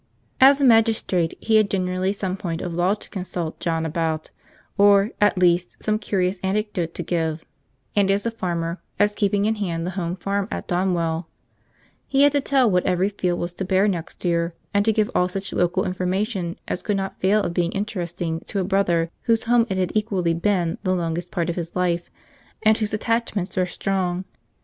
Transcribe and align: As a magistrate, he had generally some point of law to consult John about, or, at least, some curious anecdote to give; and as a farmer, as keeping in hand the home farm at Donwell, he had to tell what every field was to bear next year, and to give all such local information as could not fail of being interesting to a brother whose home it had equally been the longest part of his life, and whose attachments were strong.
As 0.39 0.59
a 0.59 0.65
magistrate, 0.65 1.35
he 1.39 1.57
had 1.57 1.69
generally 1.69 2.11
some 2.11 2.35
point 2.35 2.63
of 2.63 2.73
law 2.73 2.95
to 2.95 3.09
consult 3.11 3.59
John 3.59 3.85
about, 3.85 4.31
or, 4.75 5.11
at 5.21 5.37
least, 5.37 5.77
some 5.83 5.99
curious 5.99 6.39
anecdote 6.43 6.95
to 6.95 7.03
give; 7.03 7.45
and 7.95 8.09
as 8.09 8.25
a 8.25 8.31
farmer, 8.31 8.81
as 8.97 9.13
keeping 9.13 9.45
in 9.45 9.53
hand 9.61 9.85
the 9.85 9.91
home 9.91 10.15
farm 10.15 10.47
at 10.49 10.67
Donwell, 10.67 11.27
he 12.07 12.23
had 12.23 12.31
to 12.31 12.41
tell 12.41 12.67
what 12.67 12.83
every 12.83 13.09
field 13.09 13.39
was 13.39 13.53
to 13.53 13.63
bear 13.63 13.87
next 13.87 14.25
year, 14.25 14.55
and 14.73 14.83
to 14.85 14.91
give 14.91 15.11
all 15.13 15.29
such 15.29 15.53
local 15.53 15.85
information 15.85 16.57
as 16.67 16.81
could 16.81 16.97
not 16.97 17.19
fail 17.19 17.43
of 17.43 17.53
being 17.53 17.71
interesting 17.73 18.39
to 18.47 18.57
a 18.57 18.63
brother 18.63 19.11
whose 19.25 19.43
home 19.43 19.67
it 19.69 19.77
had 19.77 19.91
equally 19.93 20.33
been 20.33 20.79
the 20.81 20.95
longest 20.95 21.29
part 21.31 21.47
of 21.47 21.55
his 21.55 21.75
life, 21.75 22.09
and 22.63 22.79
whose 22.79 22.91
attachments 22.91 23.55
were 23.55 23.67
strong. 23.67 24.25